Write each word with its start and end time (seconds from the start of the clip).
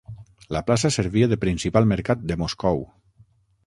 La 0.55 0.61
plaça 0.69 0.91
servia 0.95 1.29
de 1.35 1.39
principal 1.45 1.89
mercat 1.95 2.27
de 2.33 2.43
Moscou. 2.45 2.87